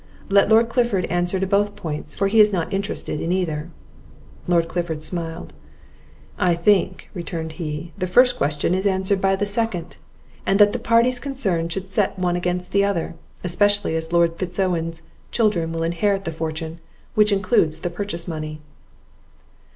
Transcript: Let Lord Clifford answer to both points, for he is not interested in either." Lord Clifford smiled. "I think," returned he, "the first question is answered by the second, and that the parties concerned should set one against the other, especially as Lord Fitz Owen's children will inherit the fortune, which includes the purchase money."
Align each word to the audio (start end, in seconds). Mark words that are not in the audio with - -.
Let 0.29 0.49
Lord 0.49 0.67
Clifford 0.67 1.05
answer 1.11 1.39
to 1.39 1.45
both 1.45 1.75
points, 1.75 2.15
for 2.15 2.27
he 2.27 2.39
is 2.39 2.51
not 2.51 2.73
interested 2.73 3.21
in 3.21 3.31
either." 3.31 3.69
Lord 4.47 4.67
Clifford 4.67 5.03
smiled. 5.03 5.53
"I 6.39 6.55
think," 6.55 7.11
returned 7.13 7.51
he, 7.61 7.93
"the 7.99 8.07
first 8.07 8.35
question 8.35 8.73
is 8.73 8.87
answered 8.87 9.21
by 9.21 9.35
the 9.35 9.45
second, 9.45 9.97
and 10.43 10.57
that 10.57 10.73
the 10.73 10.79
parties 10.79 11.19
concerned 11.19 11.71
should 11.71 11.87
set 11.87 12.17
one 12.17 12.35
against 12.35 12.71
the 12.71 12.83
other, 12.83 13.13
especially 13.43 13.95
as 13.95 14.11
Lord 14.11 14.37
Fitz 14.39 14.59
Owen's 14.59 15.03
children 15.29 15.71
will 15.71 15.83
inherit 15.83 16.25
the 16.25 16.31
fortune, 16.31 16.79
which 17.13 17.31
includes 17.31 17.77
the 17.77 17.91
purchase 17.91 18.27
money." 18.27 18.59